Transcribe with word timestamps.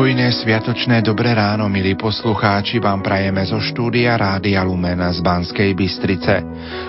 Pokojné 0.00 0.32
sviatočné 0.32 1.04
dobré 1.04 1.36
ráno, 1.36 1.68
milí 1.68 1.92
poslucháči, 1.92 2.80
vám 2.80 3.04
prajeme 3.04 3.44
zo 3.44 3.60
štúdia 3.60 4.16
Rádia 4.16 4.64
Lumena 4.64 5.12
z 5.12 5.20
Banskej 5.20 5.76
Bystrice. 5.76 6.40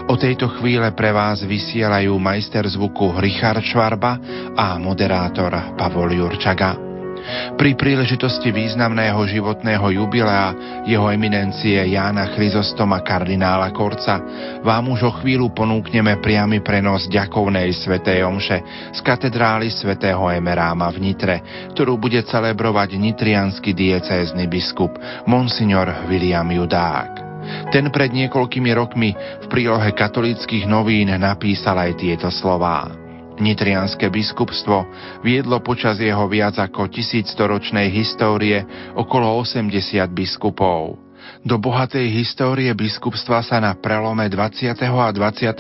O 0.08 0.16
tejto 0.16 0.48
chvíle 0.48 0.96
pre 0.96 1.12
vás 1.12 1.44
vysielajú 1.44 2.16
majster 2.16 2.64
zvuku 2.64 3.20
Richard 3.20 3.68
Švarba 3.68 4.16
a 4.56 4.80
moderátor 4.80 5.52
Pavol 5.76 6.24
Jurčaga. 6.24 6.91
Pri 7.56 7.78
príležitosti 7.78 8.50
významného 8.50 9.22
životného 9.30 10.02
jubilea 10.02 10.48
jeho 10.88 11.08
eminencie 11.14 11.78
Jána 11.94 12.32
Chryzostoma 12.34 13.04
kardinála 13.06 13.70
Korca 13.76 14.22
vám 14.66 14.94
už 14.94 15.00
o 15.08 15.12
chvíľu 15.22 15.54
ponúkneme 15.54 16.18
priamy 16.20 16.64
prenos 16.64 17.06
ďakovnej 17.12 17.70
svätej 17.76 18.26
omše 18.26 18.58
z 18.94 19.00
katedrály 19.06 19.70
svätého 19.70 20.22
Emeráma 20.30 20.90
v 20.90 20.98
Nitre, 21.02 21.36
ktorú 21.76 21.98
bude 21.98 22.22
celebrovať 22.26 22.98
nitrianský 22.98 23.74
diecézny 23.74 24.46
biskup 24.46 24.94
Monsignor 25.26 26.08
William 26.10 26.48
Judák. 26.50 27.32
Ten 27.74 27.90
pred 27.90 28.14
niekoľkými 28.14 28.72
rokmi 28.78 29.18
v 29.18 29.46
prílohe 29.50 29.90
katolických 29.98 30.70
novín 30.70 31.10
napísal 31.10 31.90
aj 31.90 31.92
tieto 31.98 32.30
slová. 32.30 33.01
Nitrianské 33.42 34.14
biskupstvo 34.14 34.86
viedlo 35.26 35.58
počas 35.66 35.98
jeho 35.98 36.30
viac 36.30 36.62
ako 36.62 36.86
tisícstoročnej 36.94 37.90
histórie 37.90 38.62
okolo 38.94 39.42
80 39.42 39.74
biskupov. 40.14 41.02
Do 41.42 41.58
bohatej 41.58 42.06
histórie 42.14 42.70
biskupstva 42.78 43.42
sa 43.42 43.58
na 43.58 43.74
prelome 43.74 44.30
20. 44.30 44.78
a 44.78 45.10
21. 45.10 45.58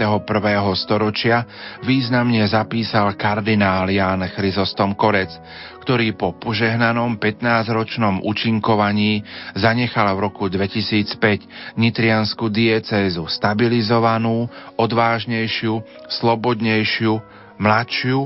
storočia 0.77 1.41
významne 1.81 2.45
zapísal 2.45 3.17
kardinál 3.17 3.89
Ján 3.89 4.21
Chryzostom 4.29 4.93
Korec, 4.93 5.33
ktorý 5.81 6.13
po 6.13 6.37
požehnanom 6.37 7.17
15-ročnom 7.17 8.21
účinkovaní 8.21 9.25
zanechal 9.57 10.13
v 10.17 10.29
roku 10.29 10.53
2005 10.53 11.77
nitriansku 11.81 12.45
diecézu 12.53 13.25
stabilizovanú, 13.25 14.45
odvážnejšiu, 14.77 15.81
slobodnejšiu, 16.13 17.40
mladšiu, 17.61 18.25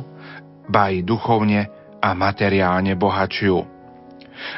ba 0.71 0.87
i 0.87 1.03
duchovne 1.03 1.67
a 1.99 2.09
materiálne 2.15 2.95
bohatšiu. 2.95 3.75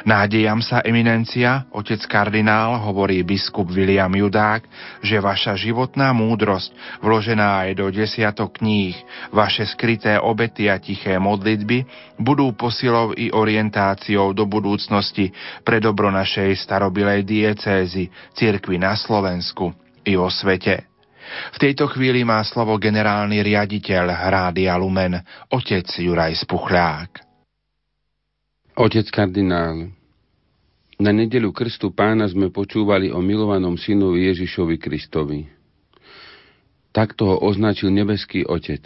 Nádejam 0.02 0.58
sa, 0.58 0.82
eminencia, 0.82 1.70
otec 1.70 2.02
kardinál, 2.10 2.82
hovorí 2.82 3.22
biskup 3.22 3.70
William 3.70 4.10
Judák, 4.10 4.66
že 5.06 5.22
vaša 5.22 5.54
životná 5.54 6.10
múdrosť, 6.10 6.98
vložená 6.98 7.62
aj 7.66 7.70
do 7.78 7.86
desiatok 7.94 8.58
kníh, 8.58 8.98
vaše 9.30 9.62
skryté 9.70 10.18
obety 10.18 10.66
a 10.66 10.82
tiché 10.82 11.16
modlitby 11.22 11.86
budú 12.18 12.50
posilou 12.58 13.14
i 13.14 13.30
orientáciou 13.30 14.34
do 14.34 14.50
budúcnosti 14.50 15.30
pre 15.62 15.78
dobro 15.78 16.10
našej 16.10 16.58
starobilej 16.58 17.22
diecézy, 17.22 18.10
cirkvi 18.34 18.82
na 18.82 18.98
Slovensku 18.98 19.70
i 20.02 20.18
o 20.18 20.26
svete. 20.26 20.87
V 21.28 21.58
tejto 21.58 21.88
chvíli 21.92 22.24
má 22.24 22.40
slovo 22.44 22.76
generálny 22.80 23.44
riaditeľ 23.44 24.04
Rádia 24.28 24.74
Lumen, 24.80 25.20
otec 25.52 25.86
Juraj 25.86 26.34
Spuchľák. 26.44 27.10
Otec 28.78 29.06
kardinál, 29.10 29.90
na 30.98 31.14
nedelu 31.14 31.54
krstu 31.54 31.94
pána 31.94 32.26
sme 32.26 32.50
počúvali 32.50 33.14
o 33.14 33.22
milovanom 33.22 33.78
synovi 33.78 34.26
Ježišovi 34.34 34.82
Kristovi. 34.82 35.46
Takto 36.90 37.30
ho 37.30 37.36
označil 37.38 37.94
nebeský 37.94 38.42
Otec. 38.42 38.82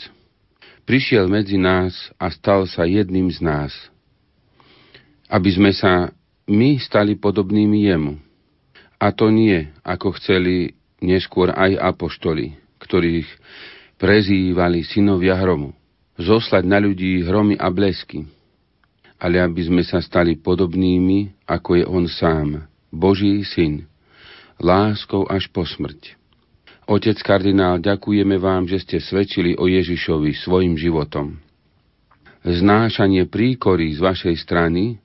Prišiel 0.85 1.31
medzi 1.33 1.57
nás 1.57 2.13
a 2.21 2.29
stal 2.29 2.69
sa 2.69 2.85
jedným 2.85 3.33
z 3.33 3.41
nás. 3.41 3.73
Aby 5.33 5.57
sme 5.57 5.73
sa 5.73 6.13
my 6.45 6.77
stali 6.77 7.17
podobnými 7.17 7.89
jemu. 7.89 8.21
A 9.01 9.09
to 9.15 9.33
nie, 9.33 9.73
ako 9.81 10.13
chceli 10.21 10.77
neskôr 11.03 11.51
aj 11.51 11.77
apoštoli, 11.77 12.57
ktorých 12.81 13.29
prezývali 13.99 14.87
synovia 14.87 15.37
hromu. 15.37 15.75
Zoslať 16.17 16.65
na 16.65 16.79
ľudí 16.79 17.25
hromy 17.25 17.57
a 17.57 17.73
blesky, 17.73 18.29
ale 19.17 19.41
aby 19.41 19.63
sme 19.65 19.83
sa 19.83 19.99
stali 20.03 20.37
podobnými, 20.39 21.47
ako 21.49 21.71
je 21.79 21.85
on 21.89 22.05
sám, 22.07 22.49
Boží 22.93 23.43
syn, 23.49 23.89
láskou 24.61 25.25
až 25.27 25.49
po 25.49 25.65
smrť. 25.65 26.19
Otec 26.85 27.17
kardinál, 27.23 27.79
ďakujeme 27.79 28.37
vám, 28.37 28.69
že 28.69 28.83
ste 28.83 28.99
svedčili 28.99 29.55
o 29.57 29.71
Ježišovi 29.71 30.35
svojim 30.37 30.75
životom. 30.77 31.39
Znášanie 32.43 33.31
príkory 33.31 33.95
z 33.95 34.03
vašej 34.03 34.37
strany 34.43 34.99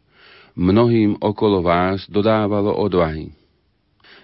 mnohým 0.58 1.22
okolo 1.22 1.62
vás 1.62 2.10
dodávalo 2.10 2.74
odvahy. 2.74 3.30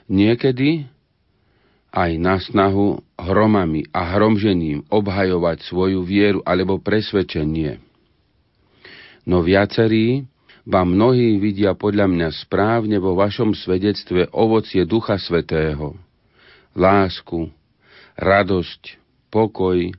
Niekedy 0.09 0.89
aj 1.93 2.11
na 2.17 2.41
snahu 2.41 2.97
hromami 3.13 3.85
a 3.93 4.17
hromžením 4.17 4.81
obhajovať 4.89 5.61
svoju 5.69 6.01
vieru 6.01 6.41
alebo 6.41 6.81
presvedčenie. 6.81 7.77
No 9.29 9.45
viacerí, 9.45 10.25
ba 10.65 10.81
mnohí 10.81 11.37
vidia 11.37 11.77
podľa 11.77 12.09
mňa 12.09 12.29
správne 12.43 12.97
vo 12.97 13.13
vašom 13.13 13.53
svedectve 13.53 14.25
ovocie 14.33 14.83
Ducha 14.89 15.21
Svetého. 15.21 15.93
Lásku, 16.73 17.53
radosť, 18.17 18.97
pokoj, 19.29 19.93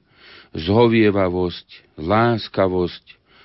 zhovievavosť, 0.50 1.98
láskavosť, 2.02 3.04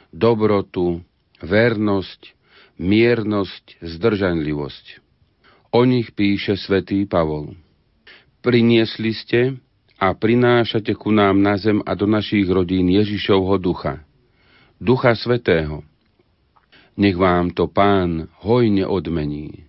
dobrotu, 0.09 1.05
vernosť, 1.45 2.33
miernosť, 2.81 3.77
zdržanlivosť. 3.83 4.85
O 5.69 5.85
nich 5.85 6.09
píše 6.17 6.57
svätý 6.57 7.05
Pavol. 7.05 7.53
Priniesli 8.39 9.11
ste 9.11 9.59
a 9.99 10.15
prinášate 10.15 10.95
ku 10.95 11.11
nám 11.11 11.43
na 11.43 11.59
zem 11.59 11.83
a 11.83 11.91
do 11.91 12.07
našich 12.07 12.47
rodín 12.47 12.87
Ježišovho 12.87 13.59
ducha, 13.59 13.99
ducha 14.79 15.11
svetého. 15.11 15.83
Nech 16.95 17.19
vám 17.19 17.51
to 17.51 17.67
pán 17.67 18.31
hojne 18.39 18.87
odmení. 18.87 19.67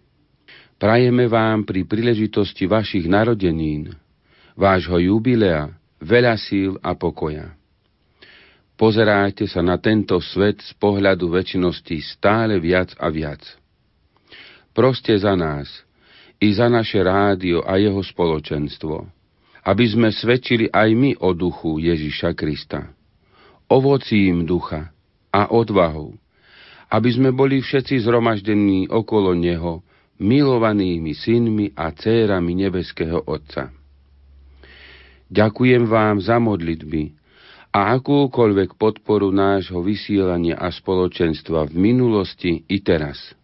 Prajeme 0.79 1.27
vám 1.27 1.67
pri 1.67 1.83
príležitosti 1.83 2.71
vašich 2.71 3.11
narodenín, 3.11 3.91
vášho 4.55 5.03
jubilea, 5.03 5.75
veľa 5.99 6.39
síl 6.39 6.79
a 6.79 6.95
pokoja. 6.95 7.59
Pozeráte 8.79 9.51
sa 9.51 9.67
na 9.67 9.83
tento 9.83 10.15
svet 10.23 10.63
z 10.63 10.73
pohľadu 10.79 11.27
väčšnosti 11.27 12.17
stále 12.17 12.63
viac 12.63 12.95
a 13.03 13.11
viac. 13.11 13.43
Proste 14.71 15.19
za 15.19 15.35
nás– 15.35 15.67
i 16.41 16.49
za 16.57 16.73
naše 16.73 17.05
rádio 17.05 17.61
a 17.61 17.77
jeho 17.77 18.01
spoločenstvo, 18.01 19.05
aby 19.69 19.85
sme 19.85 20.09
svedčili 20.09 20.73
aj 20.73 20.89
my 20.97 21.11
o 21.21 21.37
duchu 21.37 21.77
Ježiša 21.85 22.33
Krista, 22.33 22.89
ovocím 23.69 24.49
ducha 24.49 24.89
a 25.29 25.53
odvahou, 25.53 26.17
aby 26.89 27.11
sme 27.13 27.31
boli 27.31 27.61
všetci 27.61 28.03
zhromaždení 28.03 28.89
okolo 28.89 29.37
Neho, 29.37 29.85
milovanými 30.17 31.13
synmi 31.13 31.77
a 31.77 31.93
cérami 31.93 32.57
nebeského 32.57 33.21
Otca. 33.29 33.73
Ďakujem 35.31 35.87
vám 35.87 36.19
za 36.19 36.43
modlitby 36.43 37.15
a 37.71 37.95
akúkoľvek 37.95 38.75
podporu 38.75 39.31
nášho 39.31 39.79
vysielania 39.79 40.59
a 40.59 40.75
spoločenstva 40.75 41.71
v 41.71 41.75
minulosti 41.79 42.67
i 42.67 42.83
teraz– 42.83 43.21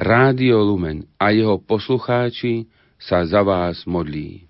Rádio 0.00 0.64
Lumen 0.64 1.04
a 1.20 1.28
jeho 1.28 1.60
poslucháči 1.60 2.64
sa 2.96 3.20
za 3.28 3.44
vás 3.44 3.84
modlí. 3.84 4.49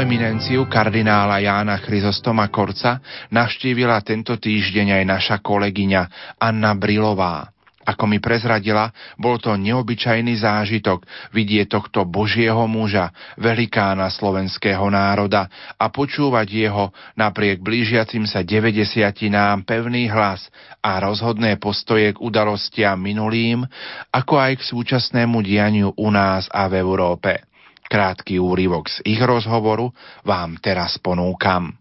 Eminenciu 0.00 0.64
kardinála 0.64 1.44
Jána 1.44 1.76
Chryzostoma 1.76 2.48
Korca 2.48 3.04
navštívila 3.28 4.00
tento 4.00 4.40
týždeň 4.40 4.96
aj 4.96 5.04
naša 5.04 5.36
kolegyňa 5.44 6.02
Anna 6.40 6.72
Brilová. 6.72 7.52
Ako 7.84 8.08
mi 8.08 8.16
prezradila, 8.16 8.88
bol 9.20 9.36
to 9.36 9.52
neobyčajný 9.60 10.40
zážitok 10.40 11.04
vidieť 11.36 11.68
tohto 11.68 12.08
Božieho 12.08 12.64
muža, 12.64 13.12
velikána 13.36 14.08
slovenského 14.08 14.88
národa 14.88 15.52
a 15.76 15.92
počúvať 15.92 16.48
jeho 16.48 16.96
napriek 17.12 17.60
blížiacim 17.60 18.24
sa 18.24 18.40
90 18.40 19.04
nám 19.28 19.68
pevný 19.68 20.08
hlas 20.08 20.48
a 20.80 20.96
rozhodné 20.96 21.60
postoje 21.60 22.16
k 22.16 22.22
udalostiam 22.24 22.96
minulým, 22.96 23.68
ako 24.08 24.40
aj 24.40 24.60
k 24.60 24.62
súčasnému 24.64 25.44
dianiu 25.44 25.92
u 25.92 26.08
nás 26.08 26.48
a 26.48 26.72
v 26.72 26.80
Európe. 26.80 27.49
Krátky 27.90 28.38
úryvok 28.38 28.86
z 28.86 29.02
ich 29.02 29.18
rozhovoru 29.18 29.90
vám 30.22 30.62
teraz 30.62 30.94
ponúkam. 31.02 31.74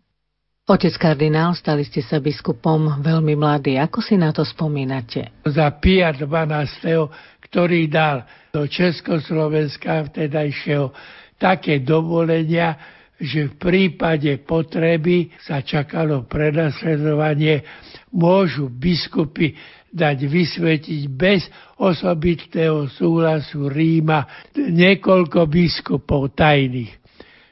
Otec 0.66 0.98
kardinál, 0.98 1.54
stali 1.54 1.86
ste 1.86 2.02
sa 2.02 2.18
biskupom 2.18 3.02
veľmi 3.02 3.38
mladý. 3.38 3.78
Ako 3.78 4.02
si 4.02 4.18
na 4.18 4.34
to 4.34 4.42
spomínate? 4.42 5.30
Za 5.46 5.70
Pia 5.78 6.10
12. 6.14 7.46
ktorý 7.46 7.90
dal 7.90 8.26
do 8.50 8.66
Československa 8.66 10.10
vtedajšieho 10.10 10.94
také 11.38 11.82
dovolenia, 11.82 12.78
že 13.18 13.50
v 13.50 13.54
prípade 13.58 14.30
potreby 14.46 15.34
sa 15.42 15.66
čakalo 15.66 16.30
prenasledovanie, 16.30 17.66
môžu 18.14 18.70
biskupy 18.70 19.58
dať 19.90 20.18
vysvetiť 20.30 21.02
bez 21.10 21.46
osobitného 21.82 22.90
súhlasu 22.94 23.68
Ríma 23.68 24.50
niekoľko 24.56 25.50
biskupov 25.50 26.34
tajných 26.38 27.00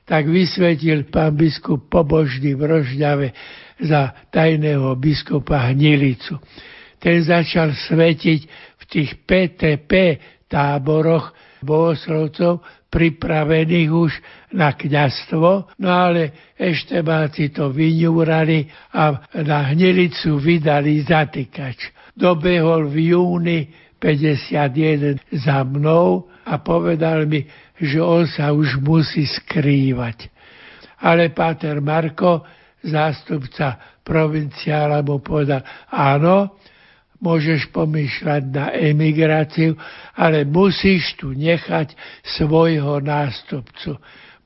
tak 0.07 0.31
vysvetil 0.31 1.11
pán 1.11 1.35
biskup 1.35 1.91
pobožný 1.91 2.55
v 2.55 2.63
Rožňave 2.63 3.27
za 3.83 4.15
tajného 4.31 4.95
biskupa 4.95 5.67
Hnilicu. 5.67 6.39
Ten 6.97 7.19
začal 7.21 7.75
svetiť 7.75 8.41
v 8.79 8.83
tých 8.87 9.19
PTP 9.27 9.91
táboroch 10.47 11.35
bohoslovcov 11.59 12.63
pripravených 12.87 13.91
už 13.91 14.11
na 14.55 14.71
kňastvo, 14.71 15.75
no 15.83 15.89
ale 15.91 16.55
eštebáci 16.55 17.51
to 17.51 17.67
vyňúrali 17.75 18.63
a 18.95 19.27
na 19.43 19.75
Hnilicu 19.75 20.39
vydali 20.39 21.03
zatýkač. 21.03 21.91
Dobehol 22.17 22.89
v 22.89 23.13
júni 23.13 23.59
51 24.01 25.21
za 25.37 25.61
mnou 25.61 26.25
a 26.45 26.57
povedal 26.57 27.29
mi, 27.29 27.45
že 27.77 28.01
on 28.01 28.25
sa 28.25 28.49
už 28.49 28.81
musí 28.81 29.29
skrývať. 29.29 30.33
Ale 31.05 31.29
Páter 31.29 31.77
Marko, 31.77 32.41
zástupca 32.81 34.01
provinciála, 34.01 35.05
mu 35.05 35.21
povedal, 35.21 35.61
áno, 35.93 36.57
môžeš 37.21 37.69
pomýšľať 37.73 38.43
na 38.49 38.73
emigráciu, 38.73 39.77
ale 40.17 40.45
musíš 40.45 41.17
tu 41.17 41.33
nechať 41.33 41.93
svojho 42.25 43.01
nástupcu. 43.01 43.97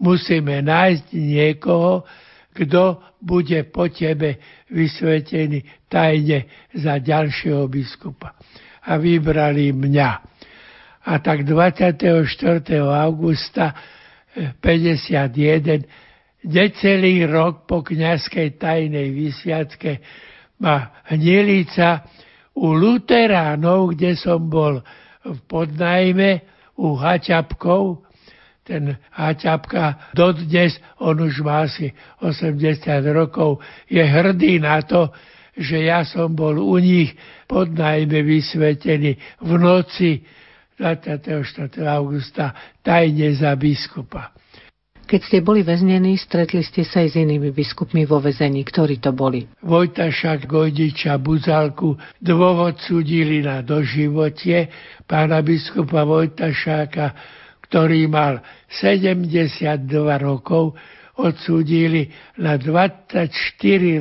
Musíme 0.01 0.63
nájsť 0.63 1.05
niekoho, 1.13 2.03
kto 2.51 2.99
bude 3.23 3.63
po 3.71 3.87
tebe 3.87 4.39
vysvetený 4.71 5.87
tajne 5.87 6.69
za 6.75 6.99
ďalšieho 6.99 7.67
biskupa. 7.71 8.35
A 8.87 8.97
vybrali 8.97 9.71
mňa. 9.71 10.11
A 11.01 11.13
tak 11.21 11.47
24. 11.47 11.97
augusta 12.81 13.73
51, 14.61 16.45
necelý 16.45 17.25
rok 17.25 17.65
po 17.67 17.81
kniazkej 17.81 18.57
tajnej 18.57 19.09
vysviacke 19.11 20.01
ma 20.61 21.03
hnilica 21.09 22.05
u 22.57 22.73
Luteránov, 22.77 23.97
kde 23.97 24.13
som 24.13 24.45
bol 24.45 24.81
v 25.25 25.37
podnajme 25.49 26.45
u 26.81 26.97
Haťapkov, 26.97 28.10
ten 28.61 28.97
Haťapka 29.11 30.13
dodnes, 30.13 30.77
on 31.01 31.17
už 31.17 31.41
má 31.41 31.65
asi 31.65 31.93
80 32.21 32.85
rokov, 33.09 33.59
je 33.89 34.01
hrdý 34.01 34.61
na 34.61 34.81
to, 34.85 35.09
že 35.57 35.83
ja 35.83 36.07
som 36.07 36.31
bol 36.31 36.55
u 36.55 36.77
nich 36.79 37.11
podnajme 37.51 38.23
vysvetený 38.23 39.19
v 39.43 39.51
noci 39.59 40.23
24. 40.79 41.77
augusta 41.83 42.55
tajne 42.81 43.35
za 43.35 43.53
biskupa. 43.59 44.31
Keď 45.11 45.21
ste 45.27 45.43
boli 45.43 45.59
väznení, 45.59 46.15
stretli 46.15 46.63
ste 46.63 46.87
sa 46.87 47.03
aj 47.03 47.09
s 47.11 47.15
inými 47.19 47.51
biskupmi 47.51 48.07
vo 48.07 48.23
väzení. 48.23 48.63
Ktorí 48.63 49.03
to 49.03 49.11
boli? 49.11 49.43
Vojtašak, 49.59 50.47
Gojdiča, 50.47 51.19
Buzalku 51.19 51.99
dôvod 52.23 52.79
súdili 52.79 53.43
na 53.43 53.59
doživotie 53.59 54.71
pána 55.03 55.43
biskupa 55.43 56.07
Vojtašáka, 56.07 57.11
ktorý 57.71 58.11
mal 58.11 58.43
72 58.67 59.87
rokov, 60.19 60.75
odsúdili 61.15 62.11
na 62.35 62.59
24 62.59 63.31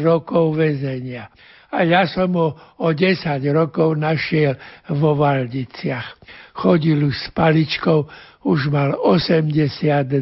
rokov 0.02 0.58
väzenia 0.58 1.31
a 1.70 1.87
ja 1.87 2.02
som 2.11 2.34
ho 2.34 2.58
o 2.82 2.88
10 2.90 3.38
rokov 3.55 3.94
našiel 3.94 4.58
vo 4.90 5.14
Valdiciach. 5.14 6.19
Chodil 6.58 6.99
už 7.06 7.14
s 7.14 7.26
paličkou, 7.31 8.11
už 8.43 8.75
mal 8.75 8.99
82. 8.99 10.19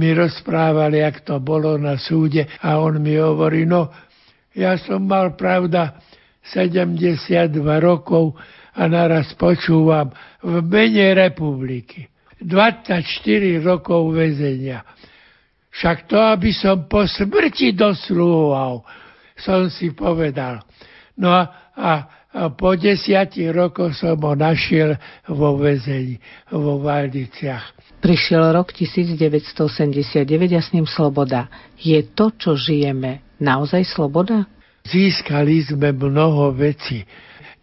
Mi 0.00 0.08
rozprávali, 0.12 1.00
jak 1.00 1.24
to 1.24 1.40
bolo 1.40 1.80
na 1.80 1.96
súde 1.96 2.44
a 2.60 2.76
on 2.80 3.00
mi 3.00 3.16
hovorí, 3.16 3.64
no 3.64 3.88
ja 4.52 4.76
som 4.76 5.04
mal 5.04 5.36
pravda 5.36 5.96
72 6.44 7.56
rokov 7.80 8.36
a 8.76 8.84
naraz 8.88 9.32
počúvam 9.36 10.12
v 10.44 10.60
mene 10.64 11.16
republiky. 11.16 12.08
24 12.40 13.60
rokov 13.60 14.16
väzenia. 14.16 14.84
Však 15.70 16.10
to, 16.10 16.18
aby 16.18 16.50
som 16.50 16.90
po 16.90 17.06
smrti 17.06 17.76
dosluhoval, 17.76 18.82
som 19.38 19.70
si 19.70 19.94
povedal. 19.94 20.64
No 21.14 21.30
a, 21.30 21.42
a, 21.76 21.92
a 22.32 22.42
po 22.50 22.74
desiatich 22.74 23.52
rokoch 23.54 23.94
som 23.94 24.18
ho 24.18 24.34
našiel 24.34 24.98
vo 25.30 25.54
väzení, 25.60 26.18
vo 26.50 26.82
Valdiciach. 26.82 27.76
Prišiel 28.00 28.56
rok 28.56 28.72
1989 28.72 30.24
a 30.56 30.60
s 30.64 30.72
ním 30.72 30.88
sloboda. 30.88 31.52
Je 31.76 32.00
to, 32.16 32.32
čo 32.32 32.56
žijeme, 32.56 33.20
naozaj 33.36 33.84
sloboda? 33.84 34.48
Získali 34.88 35.60
sme 35.60 35.92
mnoho 35.92 36.56
vecí, 36.56 37.04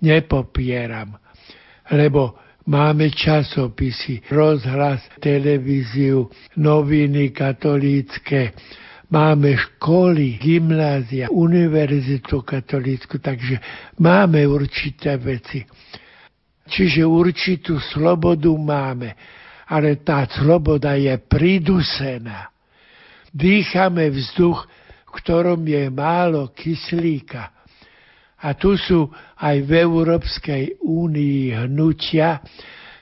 nepopieram, 0.05 1.17
lebo 1.89 2.46
máme 2.67 3.09
časopisy, 3.09 4.27
rozhlas, 4.31 4.99
televíziu, 5.23 6.27
noviny 6.59 7.31
katolícke, 7.31 8.51
máme 9.07 9.55
školy, 9.55 10.35
gymnázia, 10.35 11.31
univerzitu 11.31 12.43
katolícku, 12.43 13.17
takže 13.23 13.59
máme 14.03 14.43
určité 14.43 15.15
veci. 15.15 15.63
Čiže 16.67 17.07
určitú 17.07 17.79
slobodu 17.79 18.51
máme, 18.51 19.15
ale 19.71 20.03
tá 20.03 20.27
sloboda 20.27 20.99
je 20.99 21.15
pridusená. 21.15 22.51
Dýchame 23.31 24.11
vzduch, 24.11 24.67
v 25.07 25.11
ktorom 25.23 25.63
je 25.63 25.87
málo 25.87 26.51
kyslíka. 26.51 27.56
A 28.41 28.53
tu 28.53 28.77
sú 28.77 29.09
aj 29.41 29.55
v 29.65 29.71
Európskej 29.81 30.63
únii 30.83 31.65
hnutia, 31.65 32.41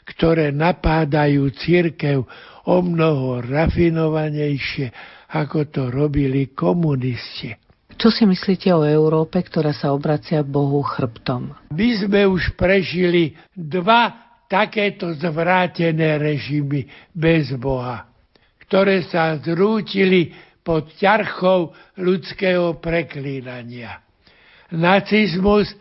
ktoré 0.05 0.53
napádajú 0.55 1.49
církev 1.51 2.23
o 2.65 2.77
mnoho 2.79 3.43
rafinovanejšie 3.43 5.15
ako 5.35 5.67
to 5.67 5.81
robili 5.91 6.55
komunisti. 6.55 7.51
Čo 7.95 8.11
si 8.11 8.27
myslíte 8.27 8.71
o 8.75 8.83
Európe, 8.83 9.39
ktorá 9.39 9.71
sa 9.71 9.95
obracia 9.95 10.43
Bohu 10.43 10.83
chrbtom? 10.83 11.55
My 11.71 11.89
sme 11.95 12.27
už 12.27 12.55
prežili 12.59 13.35
dva 13.55 14.35
takéto 14.51 15.15
zvrátené 15.15 16.19
režimy 16.19 16.87
bez 17.15 17.55
Boha, 17.55 18.03
ktoré 18.67 19.03
sa 19.07 19.39
zrútili 19.39 20.35
pod 20.59 20.91
ťarchou 20.99 21.71
ľudského 21.95 22.83
preklínania. 22.83 24.04
Nacizmus 24.75 25.71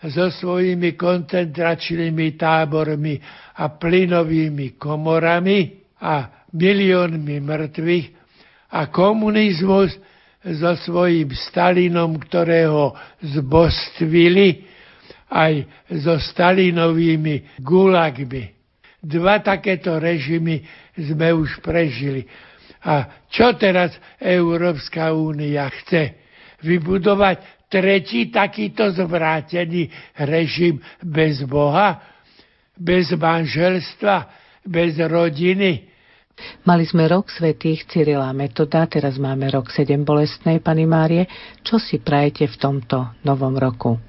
so 0.00 0.32
svojimi 0.32 0.96
koncentračnými 0.96 2.40
tábormi 2.40 3.20
a 3.60 3.68
plynovými 3.68 4.80
komorami 4.80 5.76
a 6.00 6.24
miliónmi 6.56 7.36
mŕtvych 7.44 8.06
a 8.72 8.88
komunizmus 8.88 9.92
so 10.40 10.72
svojím 10.88 11.36
Stalinom, 11.36 12.16
ktorého 12.16 12.96
zbostvili 13.20 14.64
aj 15.28 15.68
so 16.00 16.16
Stalinovými 16.16 17.60
gulagmi. 17.60 18.56
Dva 19.00 19.40
takéto 19.44 20.00
režimy 20.00 20.64
sme 20.96 21.32
už 21.36 21.60
prežili. 21.60 22.24
A 22.80 23.24
čo 23.28 23.52
teraz 23.60 23.92
Európska 24.16 25.12
únia 25.12 25.68
chce? 25.68 26.16
Vybudovať 26.64 27.59
tretí 27.70 28.28
takýto 28.34 28.90
zvrátený 28.90 29.88
režim 30.18 30.82
bez 30.98 31.46
Boha, 31.46 32.02
bez 32.74 33.14
manželstva, 33.14 34.26
bez 34.66 34.98
rodiny. 34.98 35.86
Mali 36.64 36.88
sme 36.88 37.04
rok 37.04 37.28
svetých 37.28 37.84
Cyrila 37.86 38.32
Metoda, 38.32 38.88
teraz 38.88 39.20
máme 39.20 39.46
rok 39.52 39.68
sedem 39.70 40.02
bolestnej, 40.02 40.58
pani 40.58 40.88
Márie. 40.88 41.28
Čo 41.60 41.78
si 41.78 42.00
prajete 42.00 42.48
v 42.48 42.56
tomto 42.56 43.14
novom 43.22 43.54
roku? 43.54 44.00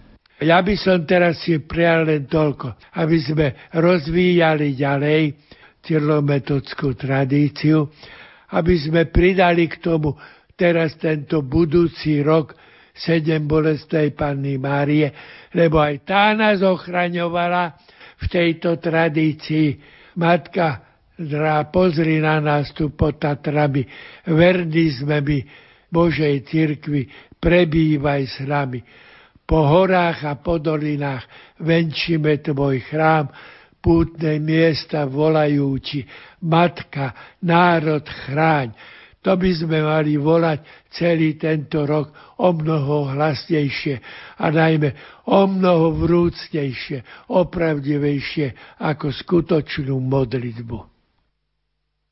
Ja 0.42 0.64
by 0.66 0.74
som 0.74 1.06
teraz 1.06 1.46
si 1.46 1.62
prijal 1.62 2.10
len 2.10 2.26
toľko, 2.26 2.98
aby 2.98 3.18
sme 3.22 3.48
rozvíjali 3.78 4.74
ďalej 4.74 5.38
cyrilometodskú 5.86 6.98
tradíciu, 6.98 7.86
aby 8.58 8.74
sme 8.80 9.06
pridali 9.12 9.70
k 9.70 9.78
tomu 9.78 10.18
teraz 10.58 10.98
tento 10.98 11.46
budúci 11.46 12.26
rok 12.26 12.58
sedem 12.96 13.48
bolestnej 13.48 14.12
Panny 14.14 14.60
Márie, 14.62 15.12
lebo 15.56 15.80
aj 15.80 15.96
tá 16.08 16.36
nás 16.36 16.60
ochraňovala 16.62 17.76
v 18.22 18.26
tejto 18.30 18.78
tradícii. 18.78 19.80
Matka, 20.20 20.84
drá, 21.16 21.66
pozri 21.72 22.20
na 22.20 22.44
nás 22.44 22.72
tu 22.76 22.92
pod 22.92 23.18
Tatrami, 23.18 23.88
verní 24.28 24.92
sme 24.92 25.24
my 25.24 25.40
Božej 25.92 26.48
cirkvi, 26.48 27.08
prebývaj 27.40 28.22
s 28.28 28.38
nami 28.44 28.80
po 29.52 29.68
horách 29.68 30.32
a 30.32 30.40
po 30.40 30.64
dolinách 30.64 31.28
venčíme 31.60 32.40
tvoj 32.40 32.80
chrám, 32.88 33.28
pútne 33.84 34.40
miesta 34.40 35.04
volajúči, 35.04 36.08
Matka, 36.48 37.36
národ 37.44 38.08
chráň. 38.08 38.72
To 39.22 39.38
by 39.38 39.52
sme 39.54 39.86
mali 39.86 40.18
volať 40.18 40.90
celý 40.90 41.38
tento 41.38 41.86
rok 41.86 42.10
o 42.42 42.50
mnoho 42.50 43.14
hlasnejšie 43.14 44.02
a 44.42 44.50
najmä 44.50 44.90
o 45.30 45.46
mnoho 45.46 45.94
vrúcnejšie, 45.94 47.30
opravdivejšie 47.30 48.82
ako 48.82 49.14
skutočnú 49.14 49.94
modlitbu. 50.02 50.92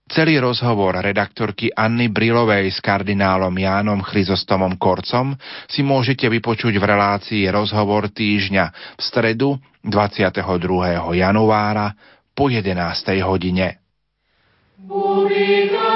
Celý 0.10 0.42
rozhovor 0.42 0.98
redaktorky 1.02 1.70
Anny 1.70 2.10
Brilovej 2.10 2.74
s 2.74 2.82
kardinálom 2.82 3.54
Jánom 3.54 4.02
Chryzostomom 4.02 4.78
Korcom 4.82 5.38
si 5.70 5.86
môžete 5.86 6.26
vypočuť 6.26 6.82
v 6.82 6.86
relácii 6.86 7.46
Rozhovor 7.50 8.10
týždňa 8.10 8.98
v 8.98 9.02
stredu 9.02 9.62
22. 9.86 10.42
januára 11.14 11.94
po 12.34 12.50
11. 12.50 12.74
hodine. 13.22 13.78
Bubika. 14.82 15.89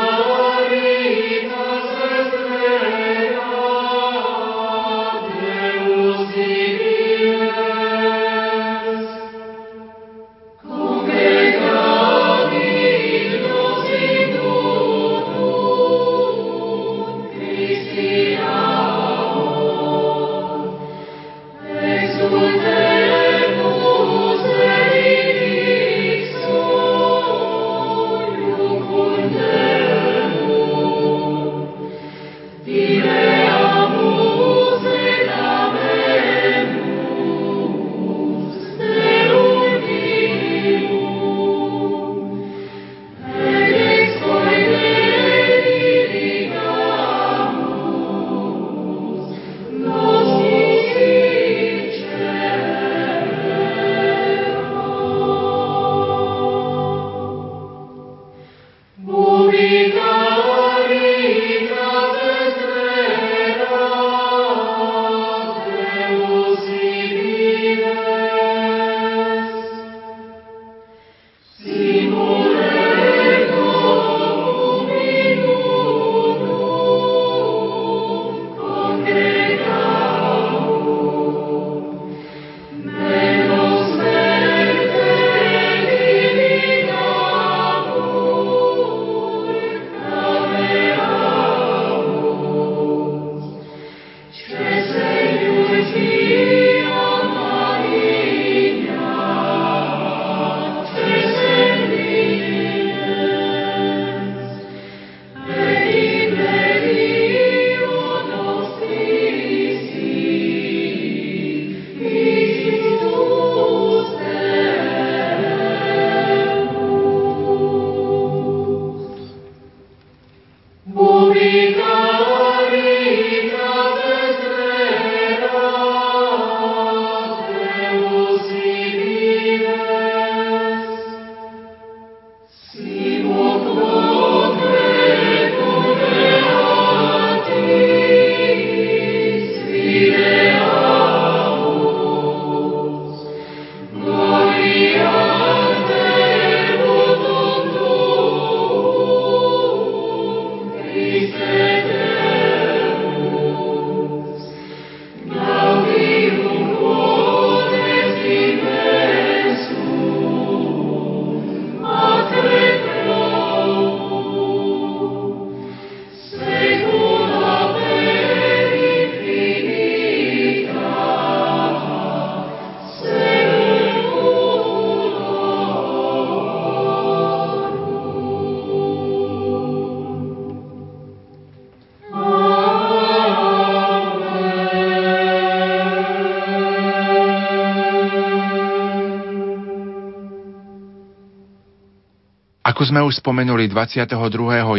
Ako 192.74 192.90
sme 192.90 193.06
už 193.06 193.22
spomenuli 193.22 193.70
22. 193.70 194.18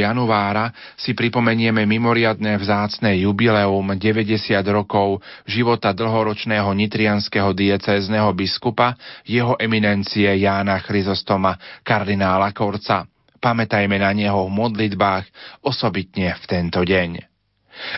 januára, 0.03 0.75
si 0.99 1.15
pripomenieme 1.15 1.87
mimoriadné 1.87 2.59
vzácne 2.59 3.15
jubileum 3.23 3.87
90 3.95 4.35
rokov 4.75 5.23
života 5.47 5.95
dlhoročného 5.95 6.67
nitrianského 6.75 7.55
diecézneho 7.55 8.35
biskupa, 8.35 8.99
jeho 9.23 9.55
eminencie 9.63 10.27
Jána 10.27 10.83
Chryzostoma, 10.83 11.55
kardinála 11.87 12.51
Korca. 12.51 13.07
pamätajme 13.39 14.03
na 14.03 14.11
neho 14.11 14.43
v 14.43 14.51
modlitbách, 14.51 15.31
osobitne 15.63 16.35
v 16.35 16.45
tento 16.51 16.83
deň. 16.83 17.34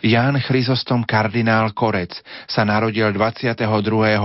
Ján 0.02 0.40
Chryzostom 0.40 1.04
kardinál 1.04 1.72
Korec 1.76 2.16
sa 2.48 2.64
narodil 2.64 3.12
22. 3.12 3.60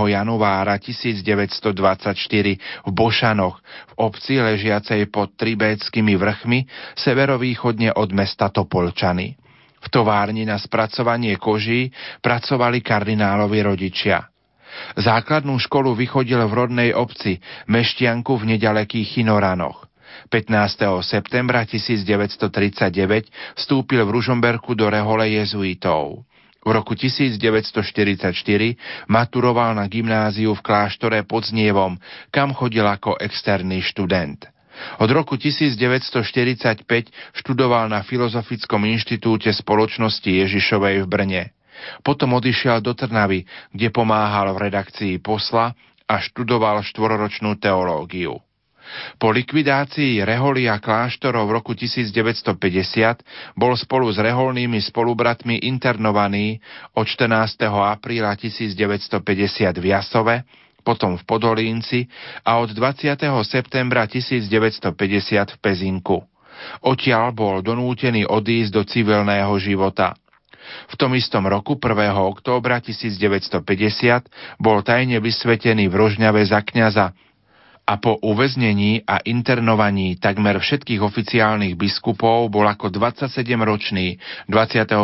januára 0.08 0.76
1924 0.80 2.16
v 2.86 2.90
Bošanoch, 2.90 3.56
v 3.60 3.92
obci 4.00 4.40
ležiacej 4.40 5.12
pod 5.12 5.36
Tribéckými 5.36 6.16
vrchmi, 6.16 6.64
severovýchodne 6.96 7.92
od 7.96 8.08
mesta 8.16 8.48
Topolčany. 8.48 9.36
V 9.82 9.86
továrni 9.90 10.46
na 10.46 10.56
spracovanie 10.62 11.34
koží 11.36 11.90
pracovali 12.22 12.80
kardinálovi 12.80 13.58
rodičia. 13.66 14.30
Základnú 14.96 15.60
školu 15.60 15.92
vychodil 15.92 16.40
v 16.48 16.52
rodnej 16.52 16.90
obci, 16.96 17.36
Meštianku 17.68 18.40
v 18.40 18.56
nedalekých 18.56 19.20
Chinoranoch. 19.20 19.91
15. 20.30 21.02
septembra 21.02 21.66
1939 21.66 23.58
vstúpil 23.58 24.06
v 24.06 24.10
Ružomberku 24.14 24.78
do 24.78 24.86
rehole 24.86 25.32
jezuitov. 25.34 26.22
V 26.62 26.70
roku 26.70 26.94
1944 26.94 28.30
maturoval 29.10 29.74
na 29.74 29.90
gymnáziu 29.90 30.54
v 30.54 30.62
kláštore 30.62 31.26
pod 31.26 31.50
Znievom, 31.50 31.98
kam 32.30 32.54
chodil 32.54 32.86
ako 32.86 33.18
externý 33.18 33.82
študent. 33.82 34.46
Od 35.02 35.10
roku 35.10 35.34
1945 35.34 36.86
študoval 37.34 37.90
na 37.90 38.06
Filozofickom 38.06 38.86
inštitúte 38.88 39.50
spoločnosti 39.50 40.26
Ježišovej 40.26 41.02
v 41.02 41.06
Brne. 41.10 41.42
Potom 42.06 42.38
odišiel 42.38 42.78
do 42.78 42.94
Trnavy, 42.94 43.42
kde 43.74 43.90
pomáhal 43.90 44.54
v 44.54 44.70
redakcii 44.70 45.18
posla 45.18 45.74
a 46.06 46.14
študoval 46.22 46.86
štvoročnú 46.86 47.58
teológiu. 47.58 48.38
Po 49.16 49.32
likvidácii 49.32 50.24
reholia 50.24 50.76
kláštorov 50.78 51.48
v 51.48 51.52
roku 51.56 51.72
1950 51.72 53.56
bol 53.56 53.72
spolu 53.76 54.12
s 54.12 54.18
reholnými 54.20 54.80
spolubratmi 54.80 55.64
internovaný 55.64 56.60
od 56.96 57.08
14. 57.08 57.68
apríla 57.68 58.36
1950 58.36 59.22
v 59.80 59.86
Jasove, 59.88 60.36
potom 60.82 61.14
v 61.14 61.22
Podolínci 61.22 62.10
a 62.42 62.58
od 62.58 62.74
20. 62.74 63.16
septembra 63.46 64.04
1950 64.04 64.90
v 65.54 65.56
Pezinku. 65.62 66.18
Odtiaľ 66.82 67.34
bol 67.34 67.62
donútený 67.62 68.26
odísť 68.26 68.70
do 68.70 68.82
civilného 68.86 69.50
života. 69.58 70.14
V 70.90 70.94
tom 70.94 71.12
istom 71.18 71.42
roku 71.50 71.74
1. 71.74 72.14
októbra 72.14 72.78
1950 72.78 74.62
bol 74.62 74.78
tajne 74.86 75.18
vysvetený 75.18 75.90
v 75.90 75.94
Rožňave 75.94 76.42
za 76.46 76.62
kňaza 76.62 77.14
a 77.82 77.98
po 77.98 78.14
uväznení 78.22 79.02
a 79.02 79.18
internovaní 79.26 80.14
takmer 80.14 80.62
všetkých 80.62 81.02
oficiálnych 81.02 81.74
biskupov 81.74 82.46
bol 82.46 82.62
ako 82.62 82.94
27-ročný 82.94 84.22
24. 84.46 84.94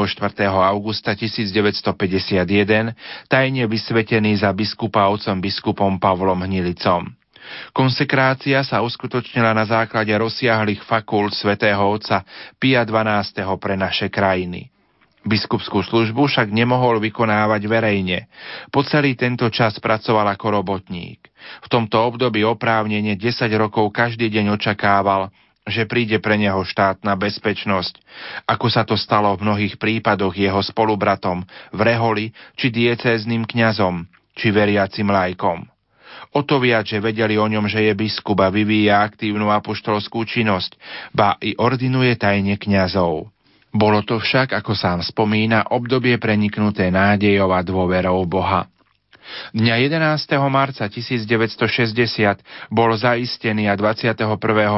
augusta 0.47 1.19
1951 1.19 2.47
tajne 3.27 3.65
vysvetený 3.67 4.39
za 4.39 4.55
biskupa 4.55 5.11
otcom 5.11 5.43
biskupom 5.43 5.99
Pavlom 5.99 6.47
Hnilicom. 6.47 7.19
Konsekrácia 7.75 8.61
sa 8.63 8.85
uskutočnila 8.85 9.57
na 9.57 9.65
základe 9.65 10.13
rozsiahlých 10.15 10.85
fakult 10.85 11.35
svätého 11.35 11.81
Otca 11.81 12.23
Pia 12.61 12.85
XII. 12.85 13.59
pre 13.59 13.75
naše 13.75 14.13
krajiny. 14.13 14.71
Biskupskú 15.27 15.83
službu 15.83 16.31
však 16.31 16.49
nemohol 16.55 17.03
vykonávať 17.03 17.63
verejne. 17.67 18.31
Po 18.71 18.87
celý 18.87 19.19
tento 19.19 19.51
čas 19.51 19.77
pracoval 19.83 20.25
ako 20.31 20.63
robotník. 20.63 21.28
V 21.65 21.69
tomto 21.71 21.97
období 22.03 22.45
oprávnene 22.45 23.15
10 23.15 23.49
rokov 23.57 23.91
každý 23.91 24.29
deň 24.31 24.59
očakával, 24.59 25.33
že 25.69 25.85
príde 25.85 26.17
pre 26.19 26.41
neho 26.41 26.65
štátna 26.65 27.15
bezpečnosť, 27.15 28.01
ako 28.49 28.67
sa 28.73 28.83
to 28.89 28.97
stalo 28.97 29.37
v 29.37 29.45
mnohých 29.45 29.77
prípadoch 29.77 30.33
jeho 30.33 30.59
spolubratom 30.65 31.45
v 31.71 31.81
Reholi 31.85 32.27
či 32.57 32.73
diecézným 32.73 33.45
kňazom, 33.45 34.09
či 34.35 34.49
veriacim 34.49 35.07
lajkom. 35.13 35.69
O 36.37 36.45
to 36.45 36.61
viac, 36.61 36.85
že 36.85 37.01
vedeli 37.01 37.41
o 37.41 37.47
ňom, 37.49 37.69
že 37.69 37.89
je 37.89 37.93
biskup 37.97 38.41
a 38.45 38.53
vyvíja 38.53 39.01
aktívnu 39.01 39.49
apoštolskú 39.49 40.25
činnosť, 40.29 40.77
ba 41.17 41.41
i 41.41 41.57
ordinuje 41.57 42.17
tajne 42.21 42.61
kňazov. 42.61 43.33
Bolo 43.69 44.01
to 44.01 44.17
však, 44.17 44.57
ako 44.57 44.73
sám 44.73 45.05
spomína, 45.05 45.73
obdobie 45.73 46.17
preniknuté 46.17 46.89
nádejou 46.89 47.53
a 47.53 47.61
dôverou 47.61 48.25
Boha. 48.25 48.69
Dňa 49.53 49.75
11. 49.89 50.37
marca 50.49 50.85
1960 50.89 52.71
bol 52.73 52.91
zaistený 52.97 53.69
a 53.69 53.75
21. 53.77 54.25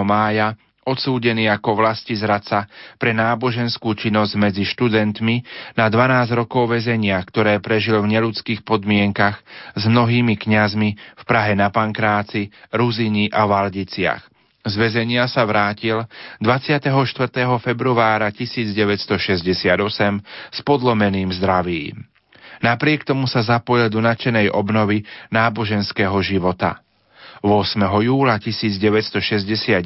mája 0.04 0.54
odsúdený 0.90 1.46
ako 1.52 1.78
vlasti 1.78 2.16
zradca 2.16 2.66
pre 2.96 3.12
náboženskú 3.12 3.92
činnosť 3.94 4.32
medzi 4.40 4.64
študentmi 4.64 5.44
na 5.76 5.86
12 5.86 6.32
rokov 6.34 6.72
väzenia, 6.72 7.20
ktoré 7.22 7.60
prežil 7.60 8.00
v 8.00 8.16
neludských 8.16 8.64
podmienkach 8.64 9.38
s 9.76 9.82
mnohými 9.86 10.34
kňazmi 10.40 10.88
v 10.96 11.22
Prahe 11.28 11.52
na 11.54 11.68
Pankráci, 11.68 12.50
Ruzini 12.72 13.28
a 13.30 13.44
Valdiciach. 13.46 14.26
Z 14.60 14.76
väzenia 14.76 15.24
sa 15.24 15.48
vrátil 15.48 16.04
24. 16.44 16.92
februára 17.64 18.28
1968 18.28 19.72
s 20.52 20.58
podlomeným 20.60 21.32
zdravím. 21.32 22.04
Napriek 22.60 23.08
tomu 23.08 23.24
sa 23.24 23.40
zapojil 23.40 23.88
do 23.88 24.04
nadšenej 24.04 24.52
obnovy 24.52 25.04
náboženského 25.32 26.16
života. 26.20 26.84
8. 27.40 27.80
júla 28.04 28.36
1969 28.36 29.80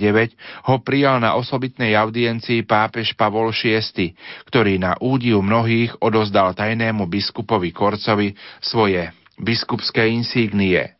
ho 0.66 0.74
prijal 0.82 1.22
na 1.22 1.38
osobitnej 1.38 1.94
audiencii 1.94 2.66
pápež 2.66 3.14
Pavol 3.14 3.54
VI, 3.54 4.10
ktorý 4.50 4.82
na 4.82 4.98
údiu 4.98 5.38
mnohých 5.38 5.94
odozdal 6.02 6.50
tajnému 6.58 7.06
biskupovi 7.06 7.70
Korcovi 7.70 8.34
svoje 8.58 9.14
biskupské 9.38 10.10
insígnie. 10.10 10.98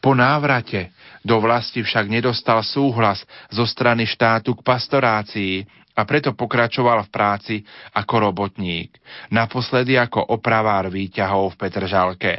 Po 0.00 0.16
návrate 0.16 0.96
do 1.20 1.36
vlasti 1.44 1.84
však 1.84 2.08
nedostal 2.08 2.64
súhlas 2.64 3.20
zo 3.52 3.68
strany 3.68 4.08
štátu 4.08 4.56
k 4.56 4.64
pastorácii 4.64 5.68
a 6.00 6.08
preto 6.08 6.32
pokračoval 6.32 7.04
v 7.04 7.12
práci 7.12 7.54
ako 7.92 8.32
robotník, 8.32 8.96
naposledy 9.28 10.00
ako 10.00 10.32
opravár 10.32 10.88
výťahov 10.88 11.52
v 11.52 11.58
Petržalke. 11.60 12.32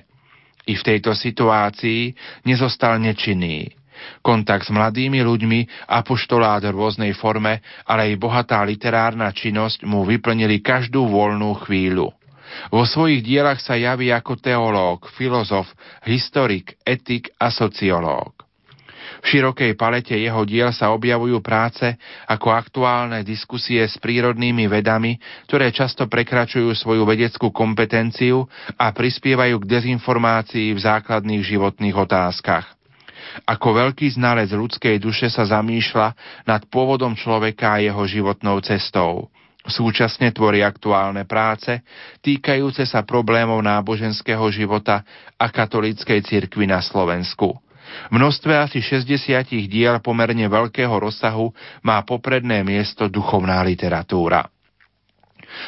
I 0.66 0.74
v 0.74 0.86
tejto 0.86 1.14
situácii 1.14 2.18
nezostal 2.50 2.98
nečinný. 2.98 3.70
Kontakt 4.26 4.66
s 4.66 4.74
mladými 4.74 5.22
ľuďmi, 5.22 5.86
apoštolát 5.86 6.66
v 6.66 6.74
rôznej 6.74 7.14
forme, 7.14 7.62
ale 7.86 8.10
aj 8.10 8.18
bohatá 8.18 8.66
literárna 8.66 9.30
činnosť 9.30 9.86
mu 9.86 10.02
vyplnili 10.02 10.58
každú 10.66 11.06
voľnú 11.06 11.54
chvíľu. 11.62 12.10
Vo 12.74 12.84
svojich 12.84 13.22
dielach 13.22 13.62
sa 13.62 13.78
javí 13.78 14.10
ako 14.10 14.42
teológ, 14.42 15.06
filozof, 15.16 15.70
historik, 16.04 16.76
etik 16.84 17.30
a 17.38 17.54
sociológ. 17.54 18.51
V 19.20 19.26
širokej 19.28 19.76
palete 19.76 20.16
jeho 20.16 20.48
diel 20.48 20.72
sa 20.72 20.96
objavujú 20.96 21.44
práce 21.44 22.00
ako 22.32 22.56
aktuálne 22.56 23.28
diskusie 23.28 23.84
s 23.84 24.00
prírodnými 24.00 24.72
vedami, 24.72 25.20
ktoré 25.52 25.76
často 25.76 26.08
prekračujú 26.08 26.72
svoju 26.72 27.04
vedeckú 27.04 27.52
kompetenciu 27.52 28.48
a 28.80 28.96
prispievajú 28.96 29.60
k 29.60 29.70
dezinformácii 29.70 30.72
v 30.72 30.80
základných 30.80 31.44
životných 31.44 31.96
otázkach. 32.00 32.80
Ako 33.48 33.76
veľký 33.76 34.12
znalec 34.12 34.52
ľudskej 34.52 35.00
duše 35.00 35.32
sa 35.32 35.48
zamýšľa 35.48 36.16
nad 36.44 36.62
pôvodom 36.68 37.16
človeka 37.16 37.80
a 37.80 37.82
jeho 37.84 38.04
životnou 38.04 38.60
cestou. 38.60 39.32
Súčasne 39.62 40.34
tvorí 40.34 40.66
aktuálne 40.66 41.22
práce 41.30 41.86
týkajúce 42.26 42.82
sa 42.90 43.06
problémov 43.06 43.62
náboženského 43.62 44.42
života 44.50 45.06
a 45.38 45.54
katolíckej 45.54 46.26
cirkvi 46.26 46.66
na 46.66 46.82
Slovensku. 46.82 47.62
V 48.10 48.14
množstve 48.16 48.54
asi 48.56 48.80
60 48.80 49.70
diel 49.72 50.00
pomerne 50.04 50.48
veľkého 50.48 50.92
rozsahu 50.92 51.52
má 51.86 52.02
popredné 52.04 52.64
miesto 52.64 53.08
duchovná 53.12 53.62
literatúra. 53.64 54.48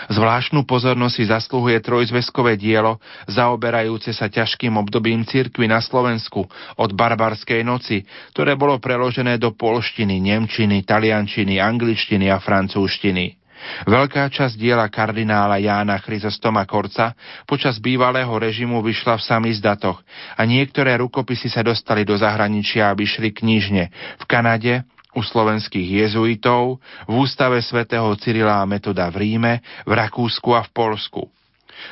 Zvláštnu 0.08 0.64
pozornosť 0.64 1.16
si 1.16 1.26
zasluhuje 1.28 1.78
trojzveskové 1.84 2.56
dielo, 2.56 3.04
zaoberajúce 3.28 4.16
sa 4.16 4.32
ťažkým 4.32 4.80
obdobím 4.80 5.28
cirkvy 5.28 5.68
na 5.68 5.84
Slovensku 5.84 6.48
od 6.80 6.90
barbarskej 6.96 7.68
noci, 7.68 8.08
ktoré 8.32 8.56
bolo 8.56 8.80
preložené 8.80 9.36
do 9.36 9.52
polštiny, 9.52 10.24
nemčiny, 10.24 10.88
taliančiny, 10.88 11.60
angličtiny 11.60 12.32
a 12.32 12.40
francúzštiny. 12.40 13.43
Veľká 13.88 14.28
časť 14.30 14.56
diela 14.56 14.88
kardinála 14.88 15.60
Jána 15.60 16.00
Chryzostoma 16.00 16.64
Korca 16.68 17.16
počas 17.48 17.80
bývalého 17.80 18.32
režimu 18.32 18.84
vyšla 18.84 19.20
v 19.20 19.26
samizdatoch 19.28 20.00
a 20.38 20.42
niektoré 20.44 21.00
rukopisy 21.00 21.52
sa 21.52 21.64
dostali 21.66 22.04
do 22.04 22.16
zahraničia 22.16 22.92
a 22.92 22.98
vyšli 22.98 23.32
knižne 23.32 23.84
v 24.20 24.24
Kanade, 24.28 24.84
u 25.14 25.22
slovenských 25.22 26.04
jezuitov, 26.04 26.82
v 27.06 27.14
ústave 27.22 27.62
svätého 27.62 28.10
Cyrila 28.18 28.66
a 28.66 28.66
Metoda 28.66 29.06
v 29.14 29.30
Ríme, 29.30 29.62
v 29.86 29.92
Rakúsku 29.94 30.50
a 30.58 30.66
v 30.66 30.74
Polsku. 30.74 31.30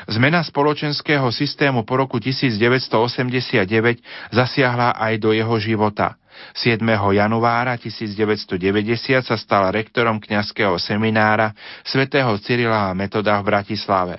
Zmena 0.10 0.41
spoločenského 0.41 1.29
systému 1.29 1.86
po 1.86 2.01
roku 2.01 2.17
1989 2.17 4.01
zasiahla 4.34 4.97
aj 4.97 5.13
do 5.21 5.36
jeho 5.38 5.55
života– 5.62 6.17
7. 6.54 6.84
januára 7.15 7.77
1990 7.80 9.25
sa 9.25 9.36
stal 9.39 9.71
rektorom 9.73 10.21
kňazského 10.21 10.77
seminára 10.82 11.56
svätého 11.82 12.32
Cyrila 12.41 12.91
a 12.91 12.97
Metoda 12.97 13.39
v 13.39 13.47
Bratislave. 13.49 14.15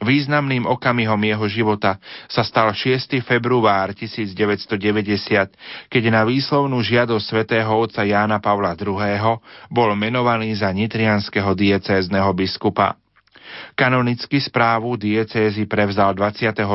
Významným 0.00 0.64
okamihom 0.64 1.20
jeho 1.20 1.44
života 1.44 2.00
sa 2.24 2.40
stal 2.40 2.72
6. 2.72 3.20
február 3.20 3.92
1990, 3.92 4.80
keď 5.92 6.02
na 6.08 6.24
výslovnú 6.24 6.80
žiadosť 6.80 7.24
svätého 7.24 7.68
otca 7.68 8.00
Jána 8.08 8.40
Pavla 8.40 8.72
II. 8.80 8.96
bol 9.68 9.92
menovaný 9.92 10.56
za 10.56 10.72
nitrianského 10.72 11.52
diecézneho 11.52 12.32
biskupa. 12.32 12.99
Kanonicky 13.74 14.40
správu 14.40 14.96
diecézy 14.96 15.66
prevzal 15.66 16.14
22. 16.14 16.66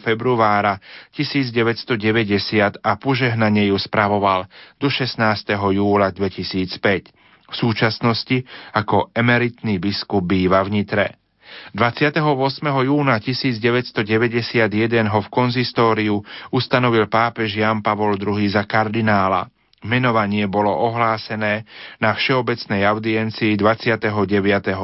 februára 0.00 0.78
1990 1.12 2.80
a 2.80 2.92
požehnanie 2.96 3.70
ju 3.70 3.78
spravoval 3.78 4.46
do 4.80 4.88
16. 4.88 5.20
júla 5.54 6.10
2005. 6.14 7.12
V 7.50 7.54
súčasnosti 7.54 8.46
ako 8.70 9.10
emeritný 9.10 9.82
biskup 9.82 10.22
býva 10.22 10.62
v 10.62 10.80
Nitre. 10.80 11.18
28. 11.74 12.22
júna 12.62 13.18
1991 13.18 15.10
ho 15.10 15.18
v 15.18 15.28
konzistóriu 15.28 16.22
ustanovil 16.54 17.10
pápež 17.10 17.58
Jan 17.58 17.82
Pavol 17.82 18.14
II 18.14 18.46
za 18.46 18.62
kardinála. 18.62 19.50
Menovanie 19.80 20.44
bolo 20.44 20.68
ohlásené 20.68 21.64
na 22.04 22.12
všeobecnej 22.12 22.84
audiencii 22.84 23.56
29. 23.56 24.12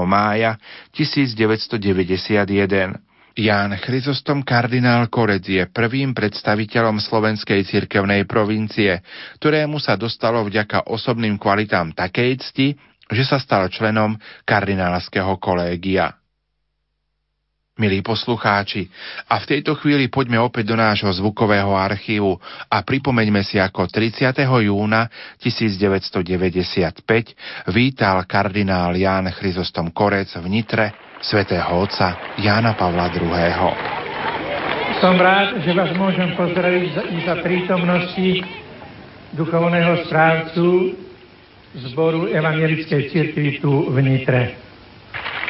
mája 0.09 0.57
1991. 0.97 2.97
Ján 3.37 3.77
Chryzostom 3.77 4.41
kardinál 4.41 5.13
Korec 5.13 5.45
je 5.45 5.69
prvým 5.69 6.17
predstaviteľom 6.17 7.05
slovenskej 7.05 7.69
cirkevnej 7.69 8.25
provincie, 8.25 9.05
ktorému 9.37 9.77
sa 9.77 10.01
dostalo 10.01 10.41
vďaka 10.49 10.89
osobným 10.89 11.37
kvalitám 11.37 11.93
takej 11.93 12.41
cti, 12.41 12.73
že 13.13 13.25
sa 13.29 13.37
stal 13.37 13.69
členom 13.69 14.17
kardinálskeho 14.49 15.37
kolégia. 15.37 16.17
Milí 17.77 18.01
poslucháči, 18.01 18.89
a 19.29 19.37
v 19.37 19.53
tejto 19.53 19.77
chvíli 19.77 20.09
poďme 20.09 20.41
opäť 20.41 20.73
do 20.73 20.81
nášho 20.81 21.13
zvukového 21.13 21.77
archívu 21.77 22.41
a 22.73 22.81
pripomeňme 22.81 23.45
si, 23.45 23.61
ako 23.61 23.85
30. 23.93 24.33
júna 24.65 25.13
1995 25.45 26.97
vítal 27.69 28.17
kardinál 28.25 28.97
Ján 28.97 29.29
Chryzostom 29.29 29.93
Korec 29.93 30.33
v 30.41 30.49
Nitre 30.49 30.97
svätého 31.21 31.69
otca 31.77 32.41
Jána 32.41 32.73
Pavla 32.81 33.13
II. 33.13 33.37
Som 35.05 35.21
rád, 35.21 35.61
že 35.61 35.77
vás 35.77 35.93
môžem 36.01 36.33
pozdraviť 36.33 37.13
i 37.13 37.19
za 37.29 37.45
prítomnosti 37.45 38.29
duchovného 39.37 40.09
správcu 40.09 40.97
zboru 41.93 42.33
Evangelickej 42.33 43.13
cirkvi 43.13 43.61
tu 43.61 43.93
v 43.93 44.01
Nitre. 44.01 44.66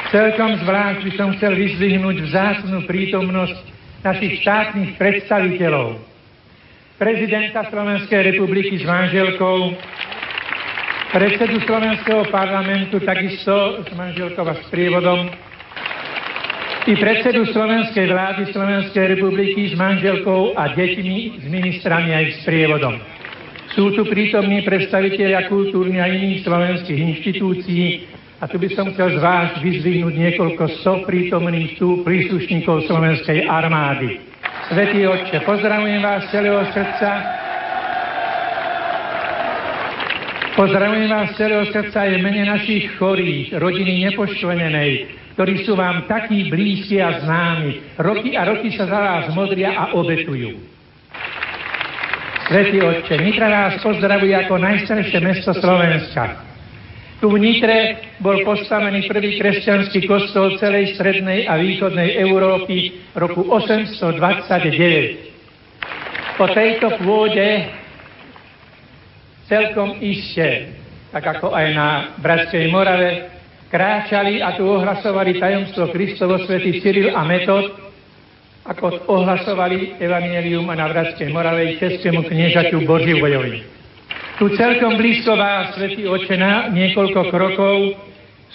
Celkom 0.07 0.55
zvlášť 0.63 1.03
by 1.03 1.11
som 1.19 1.35
chcel 1.35 1.51
vyzvihnúť 1.59 2.31
vzácnú 2.31 2.87
prítomnosť 2.87 3.59
našich 4.07 4.39
štátnych 4.39 4.95
predstaviteľov, 4.95 5.99
prezidenta 6.95 7.67
Slovenskej 7.67 8.31
republiky 8.31 8.79
s 8.79 8.87
manželkou, 8.87 9.75
predsedu 11.11 11.59
Slovenského 11.59 12.23
parlamentu 12.31 13.03
takisto 13.03 13.83
s 13.83 13.91
manželkou 13.91 14.47
a 14.47 14.55
s 14.55 14.63
prievodom, 14.71 15.27
i 16.87 16.95
predsedu 16.95 17.43
Slovenskej 17.51 18.07
vlády 18.07 18.47
Slovenskej 18.55 19.19
republiky 19.19 19.67
s 19.67 19.75
manželkou 19.75 20.55
a 20.55 20.71
deťmi, 20.71 21.43
s 21.43 21.45
ministrami 21.51 22.15
aj 22.15 22.25
s 22.31 22.37
prievodom. 22.47 22.95
Sú 23.75 23.91
tu 23.91 24.07
prítomní 24.07 24.63
predstavitelia 24.63 25.51
kultúrnych 25.51 25.99
a 25.99 26.07
iných 26.07 26.47
slovenských 26.47 26.99
inštitúcií, 27.11 28.07
a 28.37 28.45
tu 28.45 28.61
by 28.61 28.69
som 28.77 28.93
chcel 28.93 29.17
zvlášť 29.17 29.65
vyzvihnúť 29.65 30.13
niekoľko 30.13 30.63
sto 30.81 31.01
prítomných 31.09 31.81
tu 31.81 32.05
príslušníkov 32.05 32.85
Slovenskej 32.85 33.49
armády. 33.49 34.21
Svetý 34.69 35.09
Otče, 35.09 35.41
pozdravujem 35.41 36.01
vás 36.05 36.29
z 36.29 36.37
celého 36.37 36.61
srdca. 36.69 37.09
Pozdravujem 40.53 41.09
vás 41.09 41.33
z 41.33 41.37
celého 41.41 41.65
srdca 41.73 41.97
aj 41.97 42.21
mene 42.21 42.43
našich 42.45 42.93
chorých, 43.01 43.57
rodiny 43.57 44.05
nepoškvrnenej, 44.09 44.91
ktorí 45.33 45.65
sú 45.65 45.73
vám 45.73 46.05
takí 46.05 46.53
blízki 46.53 47.01
a 47.01 47.17
známi. 47.25 47.97
Roky 47.97 48.37
a 48.37 48.45
roky 48.45 48.69
sa 48.77 48.85
za 48.85 48.99
vás 49.01 49.25
modria 49.33 49.73
a 49.73 49.97
obetujú. 49.97 50.61
Svetý 52.53 52.85
Otče, 52.85 53.17
Nitra 53.17 53.49
vás 53.49 53.81
pozdravuje 53.81 54.37
ako 54.37 54.61
najstaršie 54.61 55.19
mesto 55.25 55.57
Slovenska. 55.57 56.46
Tu 57.17 57.25
v 57.25 57.41
Nitre 57.41 57.97
bol 58.21 58.45
postavený 58.45 59.09
prvý 59.09 59.41
kresťanský 59.41 60.05
kostol 60.05 60.53
celej 60.61 60.93
strednej 60.93 61.49
a 61.49 61.57
východnej 61.57 62.13
Európy 62.21 63.09
roku 63.17 63.41
829. 63.49 66.37
Po 66.37 66.45
tejto 66.53 66.93
pôde 67.01 67.73
celkom 69.49 69.97
iste, 69.97 70.77
tak 71.09 71.25
ako 71.25 71.57
aj 71.57 71.65
na 71.73 72.13
Bratskej 72.21 72.69
Morave, 72.69 73.33
kráčali 73.73 74.37
a 74.37 74.53
tu 74.53 74.69
ohlasovali 74.69 75.41
tajomstvo 75.41 75.89
Kristovo 75.89 76.37
svätý 76.45 76.85
Cyril 76.85 77.17
a 77.17 77.25
Metod, 77.25 77.81
ako 78.61 79.09
ohlasovali 79.09 79.97
Evangelium 79.97 80.69
a 80.69 80.77
na 80.77 80.85
Bratskej 80.85 81.33
Morave 81.33 81.81
českému 81.81 82.29
kniežaťu 82.29 82.85
Boživojovi. 82.85 83.76
Tu 84.37 84.45
celkom 84.53 85.01
blízko 85.01 85.33
vás, 85.33 85.73
Svetý 85.73 86.05
Oče, 86.05 86.37
na 86.37 86.69
niekoľko 86.69 87.33
krokov 87.33 87.97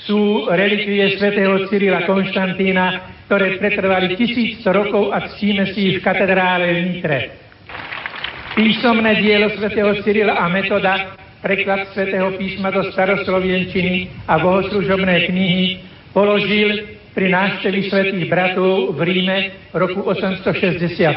sú 0.06 0.46
relikvie 0.46 1.18
svätého 1.18 1.66
Cyrila 1.66 2.06
Konštantína, 2.06 3.18
ktoré 3.26 3.58
pretrvali 3.58 4.14
tisíc 4.14 4.62
rokov 4.62 5.10
a 5.10 5.26
ctíme 5.26 5.74
si 5.74 5.90
ich 5.90 5.96
v 5.98 6.06
katedrále 6.06 6.70
v 6.70 6.78
Nitre. 6.86 7.18
Písomné 8.54 9.26
dielo 9.26 9.50
svätého 9.58 9.90
Cyrila 10.06 10.38
a 10.38 10.46
Metoda, 10.46 11.18
preklad 11.42 11.90
svätého 11.90 12.30
písma 12.38 12.70
do 12.70 12.86
staroslovienčiny 12.94 14.22
a 14.30 14.38
bohoslužobné 14.38 15.34
knihy 15.34 15.82
položil 16.14 17.01
pri 17.12 17.28
návštevi 17.28 17.80
svetých 17.92 18.26
bratov 18.28 18.96
v 18.96 19.00
Ríme 19.04 19.38
roku 19.76 20.00
867 20.00 21.12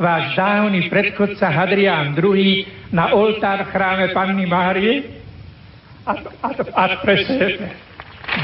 váš 0.00 0.24
dávny 0.32 0.88
predchodca 0.88 1.52
Hadrián 1.52 2.16
II 2.16 2.64
na 2.96 3.12
oltár 3.12 3.68
v 3.68 3.72
chráme 3.72 4.06
Panny 4.16 4.48
Márie 4.48 5.04
a, 6.08 6.16
a, 6.16 6.48
a 6.56 6.84
presne. 7.04 7.76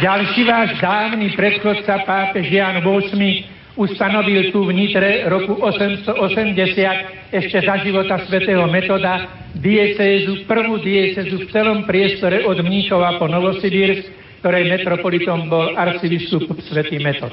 Ďalší 0.05 0.43
váš 0.45 0.77
dávny 0.85 1.33
predchodca 1.33 2.05
pápež 2.05 2.53
Jan 2.53 2.85
VIII 2.85 3.49
ustanovil 3.81 4.53
tu 4.53 4.69
v 4.69 4.77
Nitre 4.77 5.25
roku 5.33 5.57
880 5.57 7.33
ešte 7.33 7.59
za 7.65 7.75
života 7.81 8.21
svätého 8.29 8.69
Metoda 8.69 9.25
diecézu, 9.57 10.45
prvú 10.45 10.85
diecézu 10.85 11.43
v 11.43 11.51
celom 11.51 11.89
priestore 11.89 12.45
od 12.45 12.61
Mníchova 12.61 13.17
po 13.17 13.25
Novosibírsk 13.25 14.24
ktorej 14.45 14.69
metropolitom 14.69 15.49
bol 15.49 15.73
arcibiskup 15.73 16.61
svätý 16.69 17.01
Metod. 17.01 17.33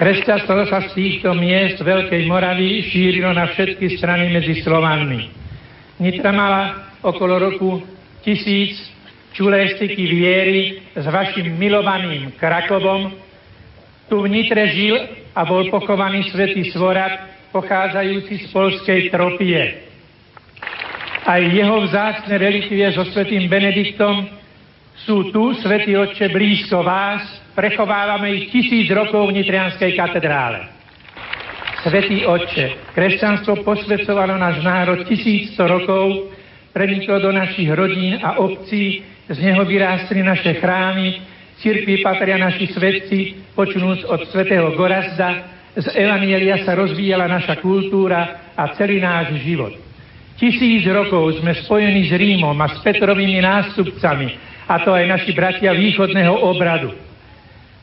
Kresťanstvo 0.00 0.72
sa 0.72 0.88
z 0.88 0.96
týchto 0.96 1.36
miest 1.36 1.76
Veľkej 1.84 2.24
Moravy 2.24 2.80
šírilo 2.88 3.28
na 3.36 3.44
všetky 3.52 4.00
strany 4.00 4.32
medzi 4.32 4.64
Slovanmi. 4.64 5.28
Nitra 6.00 6.32
mala 6.32 6.96
okolo 7.04 7.36
roku 7.36 7.84
tisíc 8.24 8.72
čuléstiky 9.36 10.00
viery 10.00 10.80
s 10.96 11.04
vašim 11.04 11.60
milovaným 11.60 12.32
Krakovom. 12.40 13.12
Tu 14.08 14.16
v 14.16 14.26
Nitre 14.32 14.64
žil 14.72 14.96
a 15.36 15.44
bol 15.44 15.68
pochovaný 15.68 16.24
svätý 16.32 16.72
Svorad, 16.72 17.20
pochádzajúci 17.52 18.32
z 18.40 18.44
polskej 18.48 19.12
tropie. 19.12 19.60
Aj 21.20 21.44
jeho 21.44 21.84
vzácne 21.84 22.32
relikvie 22.40 22.88
so 22.96 23.04
svätým 23.12 23.44
Benediktom 23.44 24.39
sú 25.04 25.32
tu, 25.32 25.56
Svetý 25.60 25.96
Otče, 25.96 26.28
blízko 26.28 26.84
vás, 26.84 27.24
prechovávame 27.56 28.36
ich 28.36 28.52
tisíc 28.52 28.90
rokov 28.92 29.32
v 29.32 29.40
Nitrianskej 29.40 29.96
katedrále. 29.96 30.68
Svetý 31.80 32.28
Otče, 32.28 32.92
kresťanstvo 32.92 33.64
posvedcovalo 33.64 34.36
náš 34.36 34.60
národ 34.60 35.08
tisícsto 35.08 35.64
rokov, 35.64 36.28
preniklo 36.76 37.16
do 37.16 37.32
našich 37.32 37.72
rodín 37.72 38.20
a 38.20 38.36
obcí, 38.36 39.00
z 39.30 39.38
neho 39.40 39.64
vyrástli 39.64 40.20
naše 40.20 40.60
chrámy, 40.60 41.22
cirkvi 41.64 42.04
patria 42.04 42.36
naši 42.36 42.68
svetci, 42.68 43.18
počnúc 43.56 44.04
od 44.04 44.28
svätého 44.28 44.76
Gorazda, 44.76 45.48
z 45.70 45.86
Evanielia 45.96 46.60
sa 46.66 46.74
rozvíjala 46.74 47.30
naša 47.30 47.62
kultúra 47.62 48.52
a 48.58 48.74
celý 48.74 49.00
náš 49.00 49.38
život. 49.40 49.72
Tisíc 50.36 50.84
rokov 50.88 51.40
sme 51.40 51.56
spojení 51.56 52.10
s 52.10 52.12
Rímom 52.16 52.56
a 52.58 52.66
s 52.68 52.82
Petrovými 52.84 53.38
nástupcami, 53.40 54.49
a 54.70 54.78
to 54.86 54.94
aj 54.94 55.04
naši 55.10 55.34
bratia 55.34 55.74
východného 55.74 56.30
obradu. 56.46 56.94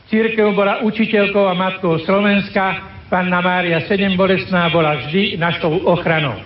Církev 0.08 0.56
bola 0.56 0.80
učiteľkou 0.88 1.44
a 1.44 1.52
matkou 1.52 2.00
Slovenska, 2.00 2.96
Panna 3.12 3.44
Mária 3.44 3.84
Sedem 3.84 4.16
Bolesná 4.16 4.72
bola 4.72 4.96
vždy 5.04 5.36
našou 5.36 5.84
ochranou. 5.84 6.40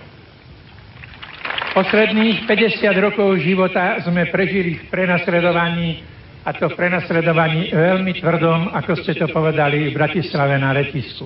Posledných 1.71 2.43
50 2.43 2.91
rokov 2.99 3.39
života 3.39 4.03
sme 4.03 4.27
prežili 4.27 4.83
v 4.83 4.83
prenasledovaní 4.91 6.03
a 6.43 6.51
to 6.51 6.67
v 6.67 6.75
prenasledovaní 6.75 7.71
veľmi 7.71 8.11
tvrdom, 8.19 8.75
ako 8.75 8.99
ste 8.99 9.15
to 9.15 9.31
povedali 9.31 9.89
v 9.89 9.95
Bratislave 9.95 10.59
na 10.59 10.75
letisku. 10.75 11.23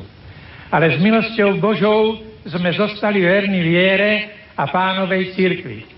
Ale 0.69 0.93
s 0.93 1.01
milosťou 1.01 1.57
Božou 1.57 2.21
sme 2.45 2.69
zostali 2.69 3.25
verní 3.25 3.65
viere 3.65 4.11
a 4.53 4.69
pánovej 4.69 5.33
cirkvi. 5.33 5.96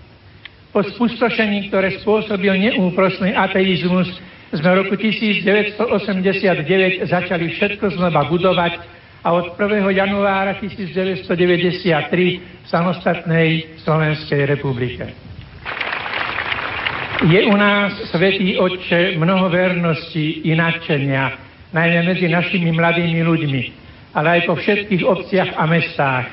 Po 0.70 0.86
spustošení, 0.86 1.66
ktoré 1.66 1.98
spôsobil 1.98 2.54
neúprosný 2.54 3.34
ateizmus, 3.34 4.06
sme 4.54 4.70
v 4.70 4.86
roku 4.86 4.94
1989 4.94 7.10
začali 7.10 7.50
všetko 7.54 7.90
znova 7.98 8.30
budovať 8.30 8.78
a 9.26 9.34
od 9.34 9.58
1. 9.58 9.90
januára 9.90 10.54
1993 10.62 12.62
v 12.62 12.66
samostatnej 12.70 13.82
Slovenskej 13.82 14.46
republike. 14.46 15.10
Je 17.26 17.40
u 17.50 17.56
nás, 17.58 18.06
Svetý 18.08 18.56
Otče, 18.56 19.18
mnoho 19.18 19.50
vernosti 19.52 20.40
i 20.46 20.56
nadšenia, 20.56 21.36
najmä 21.74 22.14
medzi 22.14 22.30
našimi 22.30 22.70
mladými 22.72 23.20
ľuďmi, 23.26 23.62
ale 24.14 24.38
aj 24.38 24.40
po 24.46 24.54
všetkých 24.54 25.02
obciach 25.04 25.50
a 25.58 25.66
mestách 25.66 26.26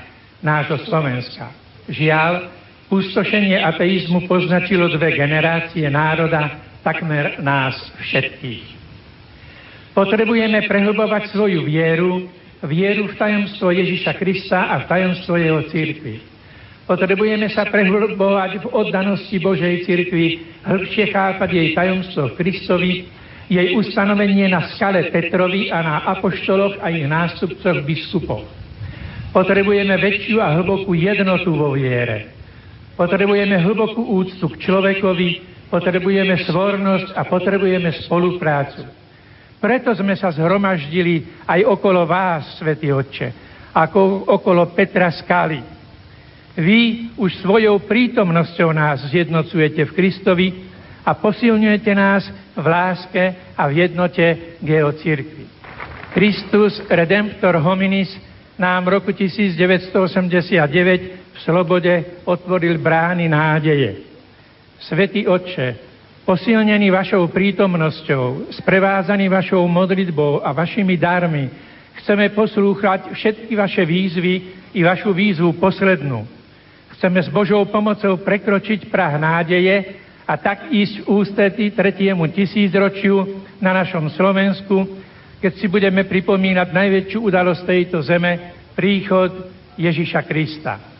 nášho 0.45 0.78
Slovenska. 0.88 1.52
Žiaľ, 1.91 2.57
pustošenie 2.88 3.60
ateizmu 3.60 4.28
poznačilo 4.32 4.88
dve 4.95 5.15
generácie 5.15 5.88
národa, 5.91 6.63
takmer 6.84 7.39
nás 7.43 7.76
všetkých. 8.00 8.63
Potrebujeme 9.91 10.63
prehlbovať 10.69 11.34
svoju 11.36 11.67
vieru, 11.67 12.32
vieru 12.63 13.12
v 13.12 13.17
tajomstvo 13.17 13.73
Ježiša 13.73 14.13
Krista 14.15 14.71
a 14.71 14.86
v 14.86 14.88
tajomstvo 14.88 15.36
jeho 15.36 15.62
církvy. 15.67 16.21
Potrebujeme 16.88 17.52
sa 17.52 17.67
prehlbovať 17.67 18.63
v 18.63 18.65
oddanosti 18.71 19.36
Božej 19.43 19.84
církvy, 19.84 20.47
hĺbšie 20.63 21.12
chápať 21.12 21.50
jej 21.52 21.69
tajomstvo 21.76 22.32
v 22.32 22.38
Kristovi, 22.39 22.91
jej 23.52 23.76
ustanovenie 23.76 24.47
na 24.47 24.71
skale 24.76 25.12
Petrovi 25.12 25.67
a 25.67 25.84
na 25.84 25.95
apoštoloch 26.15 26.80
a 26.80 26.88
ich 26.88 27.04
nástupcoch 27.04 27.84
biskupoch. 27.84 28.47
Potrebujeme 29.36 30.00
väčšiu 30.00 30.39
a 30.39 30.56
hlbokú 30.56 30.95
jednotu 30.95 31.52
vo 31.52 31.76
viere. 31.76 32.37
Potrebujeme 32.97 33.62
hlbokú 33.62 34.01
úctu 34.01 34.49
k 34.49 34.57
človekovi, 34.57 35.29
potrebujeme 35.69 36.33
svornosť 36.49 37.13
a 37.13 37.21
potrebujeme 37.29 37.93
spoluprácu. 38.10 38.89
Preto 39.62 39.93
sme 39.93 40.17
sa 40.17 40.33
zhromaždili 40.33 41.45
aj 41.45 41.62
okolo 41.65 42.10
vás, 42.10 42.57
Svetý 42.57 42.89
Otče, 42.89 43.33
ako 43.73 44.25
okolo 44.33 44.65
Petra 44.73 45.13
Skaly. 45.13 45.62
Vy 46.57 47.13
už 47.21 47.38
svojou 47.45 47.86
prítomnosťou 47.86 48.73
nás 48.73 49.05
zjednocujete 49.13 49.86
v 49.86 49.93
Kristovi 49.93 50.47
a 51.05 51.13
posilňujete 51.13 51.93
nás 51.93 52.25
v 52.57 52.65
láske 52.65 53.53
a 53.53 53.69
v 53.69 53.86
jednote 53.86 54.57
církvi. 55.05 55.45
Kristus 56.17 56.81
Redemptor 56.89 57.62
Hominis 57.62 58.10
nám 58.57 58.89
v 58.89 58.97
roku 58.97 59.13
1989 59.13 61.16
v 61.38 61.39
Slobode 61.45 62.26
otvoril 62.26 62.82
brány 62.82 63.30
nádeje. 63.30 64.02
Svetý 64.82 65.30
Otče, 65.30 65.88
Posilnený 66.28 66.91
vašou 66.91 67.32
prítomnosťou, 67.32 68.52
sprevázaný 68.60 69.32
vašou 69.32 69.63
modlitbou 69.63 70.43
a 70.43 70.52
vašimi 70.52 71.00
darmi, 71.00 71.47
chceme 72.04 72.36
poslúchať 72.36 73.15
všetky 73.15 73.56
vaše 73.56 73.88
výzvy 73.88 74.36
i 74.76 74.84
vašu 74.84 75.15
výzvu 75.15 75.56
poslednú. 75.56 76.28
Chceme 77.00 77.23
s 77.23 77.32
Božou 77.32 77.63
pomocou 77.71 78.19
prekročiť 78.19 78.91
prah 78.91 79.15
nádeje 79.15 80.04
a 80.28 80.36
tak 80.36 80.67
ísť 80.67 81.08
v 81.08 81.15
ústretí 81.15 81.65
tretiemu 81.71 82.28
tisícročiu 82.28 83.47
na 83.63 83.71
našom 83.71 84.12
Slovensku, 84.12 84.84
keď 85.39 85.54
si 85.56 85.71
budeme 85.71 86.04
pripomínať 86.04 86.76
najväčšiu 86.76 87.23
udalosť 87.23 87.63
tejto 87.63 88.04
zeme, 88.04 88.52
príchod 88.76 89.47
Ježiša 89.80 90.28
Krista. 90.28 90.96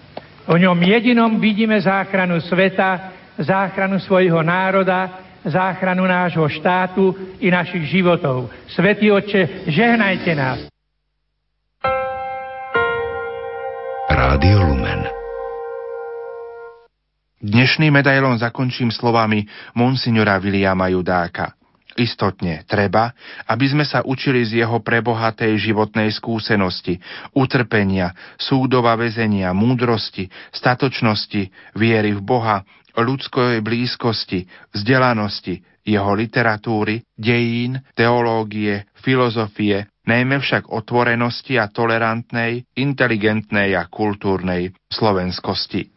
O 0.48 0.56
ňom 0.56 0.80
jedinom 0.80 1.44
vidíme 1.44 1.76
záchranu 1.84 2.40
sveta, 2.40 3.12
záchranu 3.36 4.00
svojho 4.00 4.40
národa, 4.40 5.20
záchranu 5.44 6.08
nášho 6.08 6.48
štátu 6.48 7.12
i 7.44 7.52
našich 7.52 7.84
životov. 7.92 8.48
Svetý 8.72 9.12
Otče, 9.12 9.68
žehnajte 9.68 10.32
nás. 10.36 10.60
Rádio 14.08 14.64
Lumen 14.72 15.04
Dnešný 17.44 17.92
medailón 17.92 18.40
zakončím 18.40 18.90
slovami 18.90 19.46
monsignora 19.76 20.40
Viliama 20.40 20.88
Judáka. 20.90 21.57
Istotne 21.98 22.62
treba, 22.70 23.10
aby 23.50 23.66
sme 23.66 23.82
sa 23.82 24.06
učili 24.06 24.46
z 24.46 24.62
jeho 24.62 24.86
prebohatej 24.86 25.58
životnej 25.58 26.14
skúsenosti, 26.14 27.02
utrpenia, 27.34 28.14
súdova 28.38 28.94
väzenia, 28.94 29.50
múdrosti, 29.58 30.30
statočnosti, 30.54 31.74
viery 31.74 32.14
v 32.14 32.22
Boha, 32.22 32.62
ľudskej 32.94 33.66
blízkosti, 33.66 34.46
vzdelanosti, 34.78 35.58
jeho 35.82 36.14
literatúry, 36.14 37.02
dejín, 37.18 37.82
teológie, 37.98 38.86
filozofie, 39.02 39.90
najmä 40.06 40.38
však 40.38 40.70
otvorenosti 40.70 41.58
a 41.58 41.66
tolerantnej, 41.66 42.62
inteligentnej 42.78 43.74
a 43.74 43.90
kultúrnej 43.90 44.70
slovenskosti. 44.94 45.97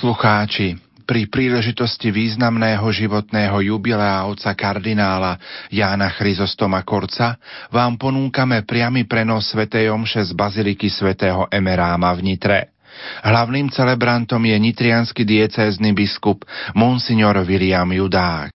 Poslucháči, 0.00 0.80
pri 1.04 1.28
príležitosti 1.28 2.08
významného 2.08 2.88
životného 2.88 3.60
jubilea 3.68 4.24
oca 4.24 4.48
kardinála 4.56 5.36
Jána 5.68 6.08
Chryzostoma 6.16 6.80
Korca 6.88 7.36
vám 7.68 8.00
ponúkame 8.00 8.64
priamy 8.64 9.04
prenos 9.04 9.52
svätej 9.52 9.92
Omše 9.92 10.24
z 10.24 10.32
Baziliky 10.32 10.88
svätého 10.88 11.44
Emeráma 11.52 12.16
v 12.16 12.32
Nitre. 12.32 12.72
Hlavným 13.28 13.68
celebrantom 13.68 14.40
je 14.40 14.56
nitrianský 14.56 15.28
diecézny 15.28 15.92
biskup 15.92 16.48
Monsignor 16.72 17.36
William 17.44 17.92
Judák. 17.92 18.48